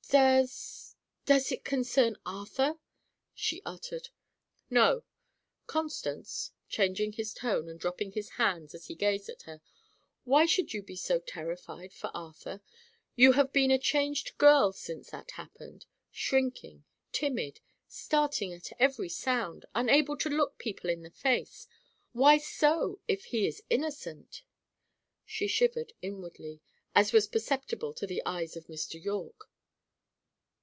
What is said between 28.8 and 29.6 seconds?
Yorke.